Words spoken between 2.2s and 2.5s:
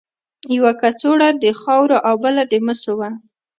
بله